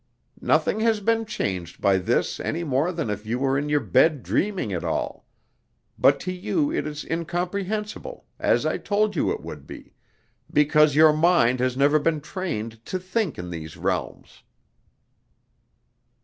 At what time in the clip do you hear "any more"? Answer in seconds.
2.39-2.91